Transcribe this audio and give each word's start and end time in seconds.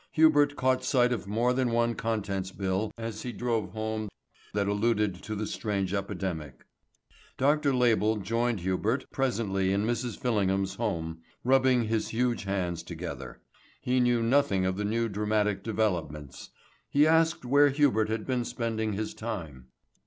Hubert 0.13 0.55
caught 0.55 0.83
sight 0.83 1.13
of 1.13 1.27
more 1.27 1.53
than 1.53 1.69
one 1.69 1.93
contents 1.93 2.51
bill 2.51 2.91
as 2.97 3.21
he 3.21 3.31
drove 3.31 3.69
home 3.73 4.09
that 4.51 4.67
alluded 4.67 5.13
to 5.21 5.35
the 5.35 5.45
strange 5.45 5.93
epidemic. 5.93 6.65
Dr. 7.37 7.71
Label 7.71 8.17
joined 8.17 8.61
Hubert 8.61 9.05
presently 9.11 9.71
in 9.71 9.85
Mrs. 9.85 10.17
Fillingham's 10.17 10.73
home, 10.77 11.19
rubbing 11.43 11.83
his 11.83 12.07
huge 12.07 12.45
hands 12.45 12.81
together. 12.81 13.41
He 13.79 13.99
knew 13.99 14.23
nothing 14.23 14.65
of 14.65 14.75
the 14.75 14.85
new 14.85 15.07
dramatic 15.07 15.63
developments. 15.63 16.49
He 16.89 17.05
asked 17.05 17.45
where 17.45 17.69
Hubert 17.69 18.09
had 18.09 18.25
been 18.25 18.43
spending 18.43 18.93
his 18.93 19.13
time. 19.13 19.67